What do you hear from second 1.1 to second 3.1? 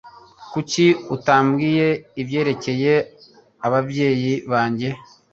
utambwiye ibyerekeye